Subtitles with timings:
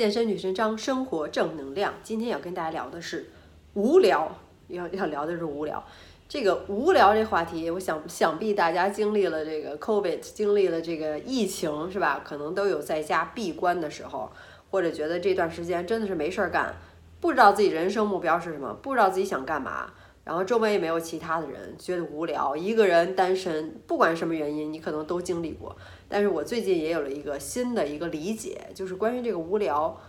[0.00, 1.92] 健身女神张，生活正能量。
[2.02, 3.28] 今天要跟大家聊的是
[3.74, 4.34] 无聊，
[4.68, 5.84] 要要聊的是无聊。
[6.26, 12.22] 这个无聊这话题，我想想必大家经历了这个 COVID，经历了这个疫情，是吧？
[12.24, 14.32] 可能都有在家闭关的时候，
[14.70, 16.74] 或者觉得这段时间真的是没事儿干，
[17.20, 19.92] 不知道自己人生目标是什么，不知道自己想干嘛，
[20.30, 25.76] 然后周围也没有其他的人，觉得无聊，一个人单身，不管什么原因，你可能都经历过。
[26.08, 30.00] 但是我最近也有了一个新的一个理解，就是关于这个无聊，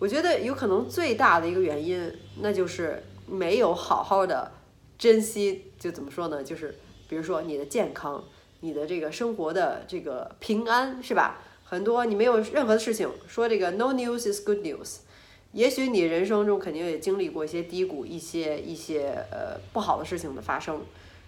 [0.00, 4.50] 我觉得有可能最大的一个原因，那就是没有好好的。
[4.98, 6.42] 珍惜就怎么说呢？
[6.42, 6.74] 就是
[7.08, 8.24] 比如说你的健康，
[8.58, 11.40] 你的这个生活的这个平安，是吧？
[11.62, 14.96] 很多你没有任何的事情说这个 no news is good news。
[15.52, 20.80] 也许你人生中肯定也经历过一些低谷，一些一些呃不好的事情的发生。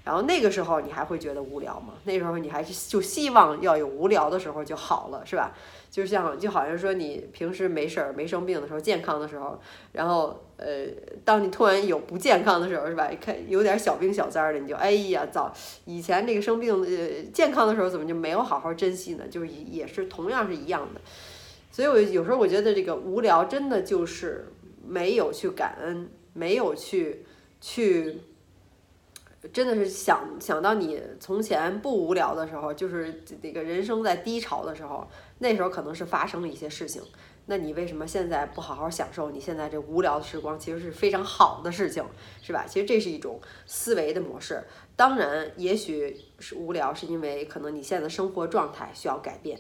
[0.05, 1.95] 然后那个时候你还会觉得无聊吗？
[2.05, 5.55] 那时候你还是就希望要有无聊的时候就好了，是吧？
[5.91, 9.59] 就像就好像说你平时没事儿没生病的时候，健康的时候，
[9.93, 10.89] 然后呃，
[11.25, 13.11] 当你突然有不健康的时候，是吧？
[13.19, 15.51] 看有点小病小灾儿的，你就哎呀，早
[15.87, 19.25] 以前这个生病呃健康的时候怎么就没有好好珍惜呢？
[19.31, 21.01] 就是也是同样是一样的。
[21.75, 24.47] 所以我有时候我觉得这个无聊真的就是
[24.87, 27.27] 没有去感恩，没有去
[27.61, 28.21] 去。
[29.53, 35.05] 真的是想想到你从前不无聊的时候，就是这个人生在低潮的时候，
[35.39, 37.03] 那时候可能是发生了一些事情。
[37.47, 40.57] 那你为什么现在不好好享受你现在这无聊的时光？
[40.57, 42.05] 其实是非常好的事情，
[42.41, 42.65] 是吧？
[42.69, 44.63] 其实这是一种思维的模式。
[44.95, 49.59] 当然，也许是无聊，是因为可能你现在的生活状态需要改变。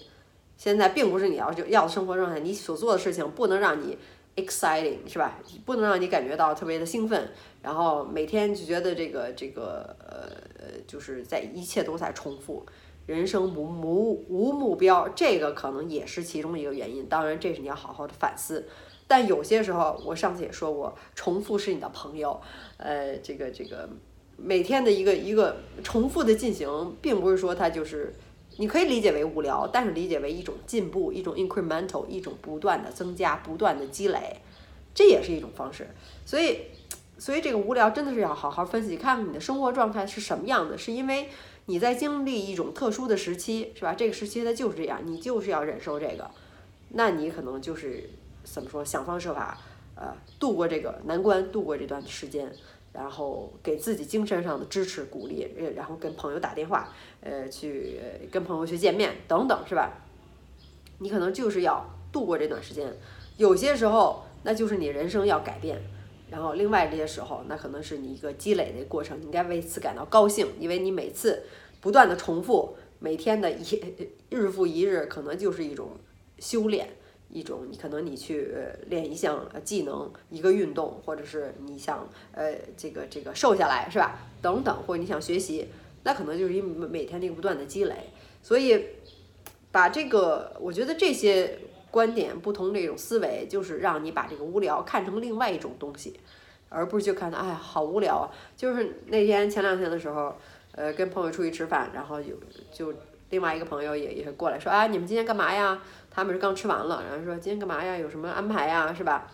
[0.56, 3.96] 现在并不是你要就要的生活状态，你所做的事情不能让你。
[4.36, 5.38] exciting 是吧？
[5.64, 7.30] 不能让你感觉到特别的兴奋，
[7.62, 10.26] 然后每天就觉得这个这个呃
[10.58, 12.66] 呃，就是在一切都在重复，
[13.06, 17.06] 人生无无无目标，这个可能也是其中一个原因。
[17.08, 18.66] 当然，这是你要好好的反思。
[19.06, 22.40] 但有些时候，我上次也说过，重复是你的朋友。
[22.78, 23.88] 呃，这个这个
[24.36, 28.12] 每天的一个一个重复的进行，并不是说它就是。
[28.56, 34.40] 你可以理解为无聊，但是理解为一种进步，一种 incremental，一种不断的增加、不断的积累，
[34.94, 35.88] 这也是一种方式。
[36.24, 36.58] 所以，
[37.18, 41.28] 所以这个无聊真的是要好好分析，看看你的生活状态是什么样的，是因为
[41.66, 43.94] 你在经历一种特殊的时期，是吧？
[43.94, 46.30] 这个时期它就是这样，你就是要忍受这个，
[46.90, 48.08] 那你可能就是
[48.44, 49.58] 怎么说，想方设法，
[49.96, 52.52] 呃，度过这个难关，度过这段时间。
[52.94, 58.00] 然后给自己精神上的支持鼓励，呃，然后跟朋友打电话，呃，去
[58.30, 59.92] 跟朋友去见面等等，是吧？
[61.00, 62.96] 你可能就是要度过这段时间，
[63.36, 65.76] 有些时候那就是你人生要改变，
[66.30, 71.42] 然后另外这些时候那可能是你一个积累的过程，你应该为此感到高兴，因为你每次
[71.80, 73.64] 不断的重复，每天的一
[74.30, 75.98] 日复一日，可能就是一种
[76.38, 76.88] 修炼。
[77.34, 78.54] 一种，你可能你去
[78.86, 84.16] 练一项技能，一个运动，或者是你想呃这个这个瘦下来是吧？
[84.40, 85.66] 等等，或者你想学习，
[86.04, 88.86] 那可能就是因为每天那个不断的积累，所以
[89.72, 91.58] 把这个，我觉得这些
[91.90, 96.20] 观点不同这种思维，就是让你把这个无聊看成另外一种东西，
[96.68, 98.30] 而不是就看到哎好无聊啊。
[98.56, 100.36] 就是那天前两天的时候，
[100.76, 102.36] 呃跟朋友出去吃饭，然后有
[102.72, 102.94] 就
[103.30, 105.82] 另外一个朋友也也是过来说啊你们今天干嘛呀？
[106.10, 107.96] 他们是刚吃完了，然后说今天干嘛呀？
[107.96, 108.94] 有什么安排呀？
[108.94, 109.26] 是吧？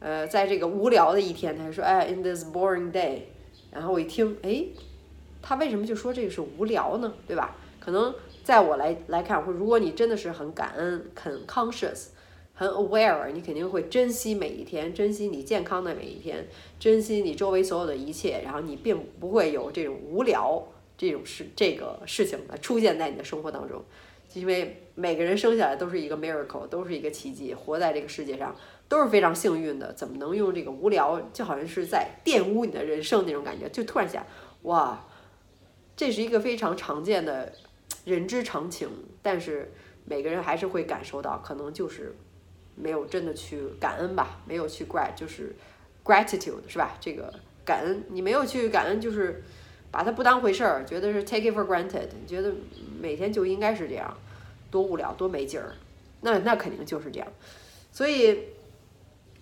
[0.00, 3.20] 呃，在这个无聊的一天，他说：“哎，in this boring day。”
[3.70, 4.66] 然后我一听，哎，
[5.40, 7.14] 他为什么就说这个是无聊呢？
[7.26, 7.56] 对吧？
[7.80, 8.12] 可能
[8.42, 12.08] 在我来来看，或如果你真的是很感恩、很 conscious、
[12.52, 16.46] 很 aware，你肯定会珍惜每一天，珍惜你健康的每一天，
[16.78, 20.62] 珍惜你周围所有的一切，然后你并不会有这种无聊
[21.08, 23.82] 这种事这个事情出现在你的生活当中。
[24.34, 28.56] 因为每个人生下来都是一个 miracle，都是一个奇迹，活在这个世界上
[28.88, 29.92] 都是非常幸运的。
[29.92, 33.68] 怎么能用这个无聊，就好像是在玷污你的人生那种感觉？
[33.68, 34.26] 就突然想，
[34.62, 35.06] 哇，
[35.94, 37.52] 这是一个非常常见的
[38.06, 38.88] 人之常情，
[39.20, 39.70] 但是
[40.06, 42.16] 每个人还是会感受到，可能就是
[42.74, 45.54] 没有真的去感恩吧，没有去 grat，就是
[46.02, 46.96] gratitude 是吧？
[46.98, 47.30] 这个
[47.66, 49.42] 感恩，你没有去感恩，就是
[49.92, 52.52] 把它不当回事儿，觉得是 take it for granted，觉得。
[53.00, 54.16] 每天就应该是这样，
[54.70, 55.74] 多无聊，多没劲儿，
[56.20, 57.26] 那那肯定就是这样。
[57.90, 58.38] 所以，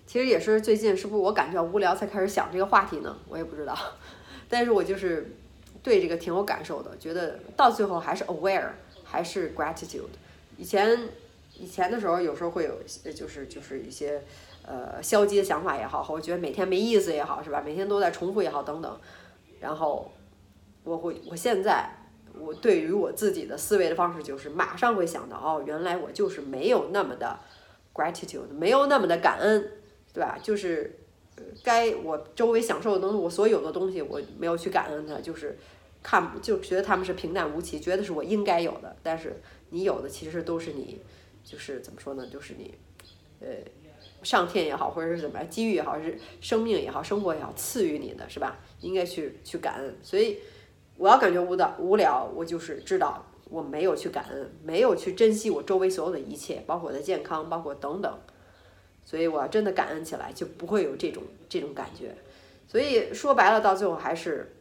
[0.07, 3.19] 其实也是最近，是不是我感觉无聊才开始想这个话题呢？
[3.29, 3.77] 我也不知道。
[4.49, 5.37] 但是我就是
[5.83, 8.71] 对这个挺有感受的，觉得到最后还是 aware，
[9.05, 10.09] 还是 gratitude。
[10.57, 10.99] 以前
[11.59, 12.83] 以前的时候，有时候会有
[13.13, 14.23] 就是就是一些
[14.67, 17.63] 呃消极的想法也好，或者觉得每天没意思也好，是吧？
[17.63, 18.99] 每天都在重复也好，等等。
[19.61, 20.11] 然后
[20.91, 21.97] 我会，我现在。
[22.39, 27.39] 我对于我自己的思维的方式就是马上会想到，哦，原来我就是没有那么的
[27.93, 29.73] gratitude，没有那么的感恩，
[30.15, 30.39] 对吧？
[30.41, 30.97] 就是
[31.63, 35.59] 该我周围享受的东西，我所有的东西我没有去感恩它，就是
[36.03, 38.97] 看就觉得他们是平淡无奇，觉得是我应该有的。
[39.03, 41.01] 但是你有的其实都是你，
[41.45, 42.27] 就是怎么说呢？
[42.33, 42.73] 就是你，
[43.41, 43.49] 呃，
[44.23, 48.57] 上天也好，或者是怎么样，机遇也好，是生命也好，生活也好，赐予你的是吧？
[48.81, 49.95] 应该去去感恩。
[50.01, 50.39] 所以
[51.01, 53.25] 我要感觉无的无聊，我就是知道。
[53.49, 58.19] 我没有去感恩，没有去珍惜我周围所有的一切，包括我的健康，包括等等。
[59.05, 62.15] 所以我要真的感恩起来，就不会有这种这种感觉。
[62.69, 64.55] 所以说白了，到最后还是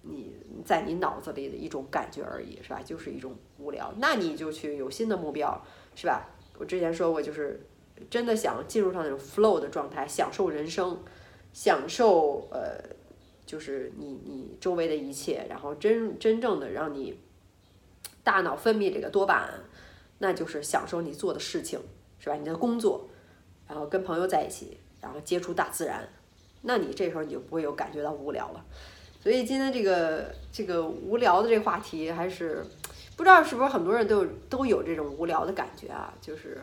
[0.00, 0.34] 你
[0.64, 2.80] 在你脑子里的一种感觉而已，是吧？
[2.82, 3.92] 就是一种无聊。
[3.98, 5.62] 那你就去有新的目标，
[5.94, 6.30] 是吧？
[6.58, 7.64] 我之前说过，就是
[8.10, 10.98] 真的想进入上那种 flow 的状态，享受人生，
[11.52, 12.80] 享受呃，
[13.52, 17.18] 就是你你周围的一切，然后真真正的让你。
[18.24, 19.60] 大脑分泌这个多巴胺，
[20.18, 21.80] 那就是享受你做的事情，
[22.20, 22.36] 是吧？
[22.36, 23.08] 你的工作，
[23.66, 26.08] 然后跟朋友在一起，然后接触大自然，
[26.60, 28.64] 那你这时候你就不会有感觉到无聊了。
[29.20, 32.64] 所以今天这个这个无聊的这个话题，还是
[33.16, 36.14] 不知道是不是很多人都都有这种无聊的感觉啊？
[36.20, 36.60] 就是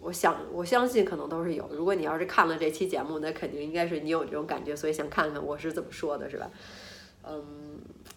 [0.00, 1.68] 我想我相信可能都是有。
[1.72, 6.50] 如果你要是看了这期节目，那肯定应该是你有这种感觉，所以想看看我是怎么说的，是吧？
[7.24, 7.44] 嗯。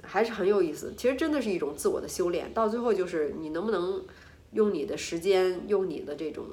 [0.05, 2.53] 还是很有意思，其实真的是一种自我的修炼。
[2.53, 4.03] 到最后就是你能不能
[4.51, 6.45] 用你的时间，用你的这种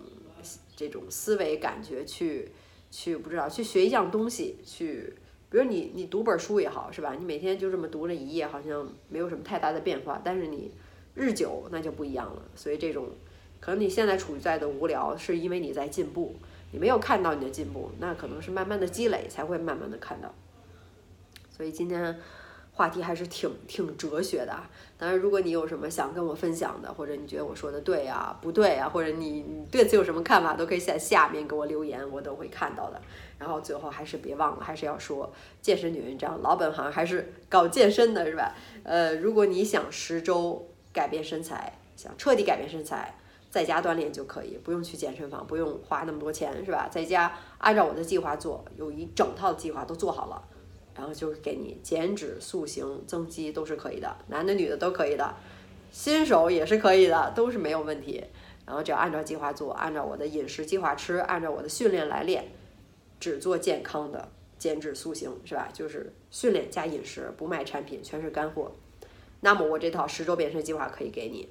[0.77, 2.49] 这种思维感觉去
[2.93, 5.13] 去不知道去学一样东西，去
[5.51, 7.17] 比如你你读本书也好，是吧？
[7.19, 10.71] 你每天就这么读了一页，好像没有什么太大的变化，但是你
[11.15, 12.43] 日久那就不一样了。
[12.55, 13.09] 所以这种
[13.61, 16.35] 可能你现在处在的无聊，是因为你在进步，
[16.73, 20.35] 你没有看到你的进步，那可能是慢慢的积累才会慢慢的看到。
[21.51, 22.19] 所以今天。
[22.73, 24.57] 话题还是挺挺哲学的，
[24.97, 32.99] 当然，如果你有什么想跟我分享的，或者你觉得我说的对呀、不对呀，或者你你对此有什么看法，都可以在下面给我留言，我都会看到的。
[33.39, 35.31] 然后最后还是别忘了，还是要说
[35.61, 38.55] 健身女人这样，老本行还是搞健身的，是吧？
[38.85, 43.15] 呃，如果你想十周改变身材，想彻底改变身材，
[43.51, 46.89] 在家锻炼就可以，不用去健身房，不用花那么多钱，是吧？
[46.91, 50.43] 在家按照我的计划做，有一整套计划都做好了。
[50.93, 55.35] 然后就给你减脂、塑形、增肌都是可以的，男的、女的都可以的，
[55.91, 58.23] 新手也是可以的，都是没有问题。
[58.67, 62.45] 然后只要按照计划做，按照我的饮食计划吃，按照我的训练来练，
[63.19, 65.69] 只做健康的减脂塑形，是吧？
[65.73, 68.71] 就是训练加饮食，不卖产品，全是干货。
[69.41, 71.49] 那么我这套十周变身计划可以给你，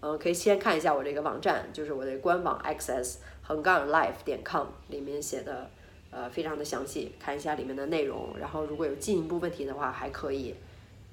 [0.00, 5.70] 嗯，可以先看一下我这个网站，就是我的官网 xs 横杠 life 点 com 里面写的。
[6.10, 10.54] 呃，非常的详细，看一下里面的内容，然后如果有进一步问题的话，还可以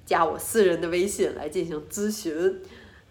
[0.06, 2.62] 加我私人的微信来进行咨询，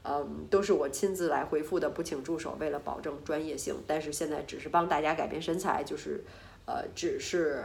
[0.03, 3.75] 嗯，都是我亲自来回复的，不请助手，为了保证专业性。
[3.85, 6.23] 但是现在只是帮大家改变身材，就是
[6.65, 7.63] 呃，只是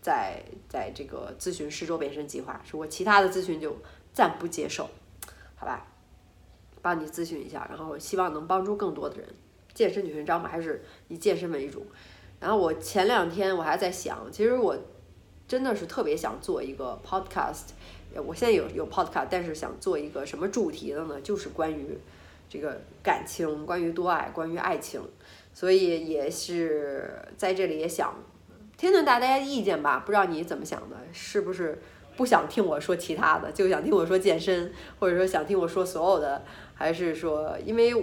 [0.00, 3.76] 在在这个咨询十周变身计划，如果其他的咨询就
[4.14, 4.88] 暂不接受，
[5.56, 5.86] 好吧？
[6.82, 9.28] 帮你咨询一下，然后希望能帮助更多的人。
[9.74, 11.86] 健身女神张嘛，还是以健身为主。
[12.40, 14.76] 然后我前两天我还在想，其实我
[15.46, 17.62] 真的是特别想做一个 podcast，
[18.24, 21.20] 我现在有有 podcast，但是想做一个什么主题的呢？
[21.20, 21.98] 就是关于
[22.48, 25.00] 这个感情，关于多爱，关于爱情，
[25.52, 28.14] 所以也是在这里也想
[28.76, 30.02] 听听大家的意见吧。
[30.04, 30.96] 不知道你怎么想的？
[31.12, 31.80] 是不是
[32.18, 34.70] 不想听我说其他的，就想听我说健身，
[35.00, 36.44] 或者说想听我说所有的，
[36.74, 37.94] 还是说因为？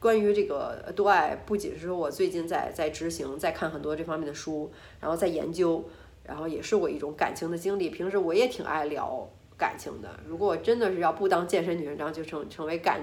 [0.00, 5.84] 关于这个多爱，不仅是说我最近在在执行，在看很多这方面的书，然后在研究，
[6.24, 7.90] 然后也是我一种感情的经历。
[7.90, 10.08] 平时我也挺爱聊感情的。
[10.26, 12.98] 如果我真的是要不当健身女神章，就成成为感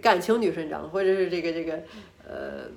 [0.00, 1.82] 感情女神章，或者是这个这个
[2.24, 2.70] 呃，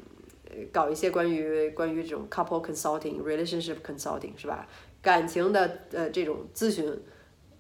[0.72, 4.68] 搞一些关于关于这种 couple consulting、relationship consulting 是吧？
[5.02, 6.98] 感情的呃这种咨询，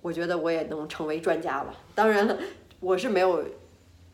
[0.01, 1.75] 我觉得我也能成为专家了。
[1.95, 2.37] 当然了，
[2.79, 3.43] 我是没有。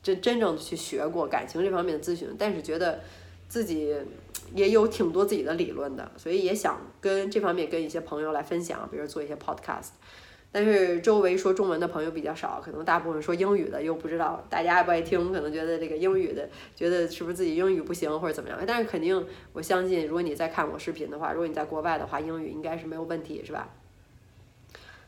[0.02, 3.02] 真真正的去学过感情这方面的咨询，但是觉得
[3.50, 3.94] 自己
[4.56, 9.90] 也有挺多自己的理论的，所以也想跟这方面跟一些朋友来分享，比如做一些 podcast。
[10.52, 18.58] 但是周围说中文的朋友比较少，可能大部分说英语的又不知道大家爱不爱听，可能觉得这个英语的觉得是不是自己英语不行或者怎么样？
[18.66, 23.70] 但是肯定我相信，如果你在看我视频的话，如果你在国外的话，英语应该是没有问题，是吧？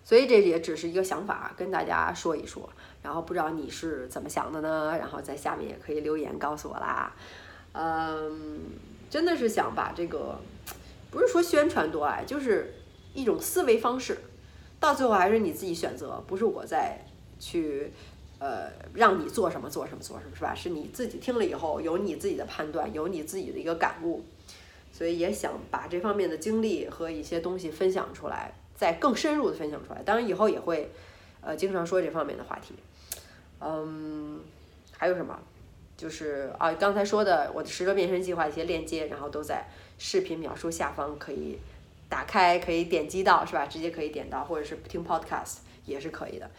[0.03, 2.69] 所以这也只是一个想法，跟大家说一说。
[3.01, 4.95] 然后不知道你是怎么想的呢？
[4.99, 7.11] 然后在下面也可以留言告诉我啦。
[7.73, 8.59] 嗯，
[9.09, 10.37] 真的是想把这个，
[11.09, 12.75] 不是说宣传多爱，就是
[13.15, 14.19] 一种思维方式。
[14.81, 16.97] 到最后还是你自己选择，不是我在
[17.39, 17.93] 去
[18.39, 20.53] 呃，让你做什么做什么做什么，是吧？
[20.53, 24.23] 是你自己听了以后有你自己的判断，有你自己的一个感悟，
[24.91, 30.01] 所以也想把这方面的经历和一些东西分享出来，再更深入的分享出来。
[30.03, 30.89] 当然以后也会，
[31.41, 32.73] 呃，经常说这方面的话题。
[33.59, 34.41] 嗯，
[34.97, 35.39] 还有什么？
[35.95, 39.67] 就是啊，刚才说的我的十个变身计划一些链接，然后都在
[39.99, 41.59] 视频描述下方可以
[42.11, 43.65] 打开，可以点击到，是吧？
[43.65, 46.51] 直接可以点到，或者是听 podcast 也是可以的。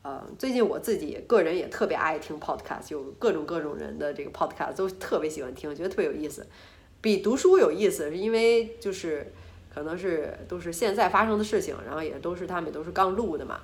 [0.00, 6.46] 呃，最近我自己个人也特别爱听 podcast，有各种各种人的这个 podcast 都特别喜欢听，觉得特别有意思，
[7.02, 9.30] 比读书有意思，是因为就是
[9.74, 13.60] 可能是都是现在发生的事情，然后也都是他们都是刚录的嘛，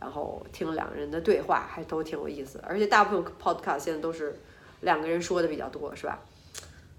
[0.00, 4.40] 然后听两个人的对话还都挺有意思，而且大部分 podcast 现在都是
[4.80, 6.18] 两个人说的比较多，是吧？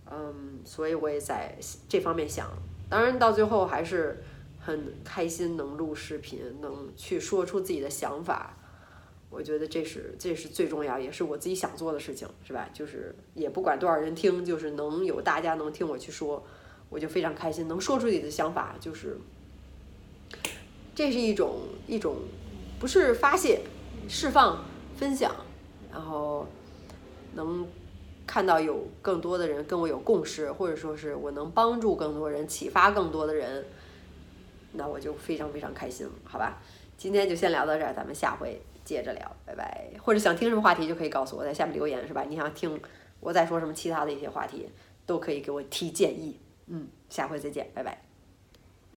[0.09, 1.57] 嗯，所以我也在
[1.87, 2.47] 这方面想，
[2.91, 4.21] 当然到最后还是
[4.59, 8.57] 很开心能录视频，能去说出自己的想法。
[9.29, 12.67] 我觉得这是这是最重要，也是我自己想做的事情，是吧？
[12.73, 16.45] 就是也不管多少人听，就是能有大家能听我去说，
[16.89, 17.65] 我就非常开心。
[17.69, 19.17] 能说出自己的想法，就是
[20.93, 22.17] 这是一种一种
[22.77, 23.61] 不是发泄、
[24.09, 24.65] 释放、
[24.97, 25.33] 分享，
[25.89, 26.45] 然后
[27.35, 27.65] 能
[28.31, 33.65] 看到有更多的人跟我有共识，或者说是我能帮助更多人、启发更多的人，
[34.71, 36.61] 那我就非常非常开心，好吧？
[36.97, 38.61] 今天就先聊到这儿，咱们下回。
[38.85, 39.89] 接着聊，拜拜。
[40.01, 42.23] 或者想听什么话题，就可以告诉我，在下面留言，是吧？
[42.23, 42.79] 你想听
[43.19, 44.69] 我再说什么其他的一些话题，
[45.05, 46.39] 都可以给我提建议。
[46.67, 48.10] 嗯，下回再见，拜拜。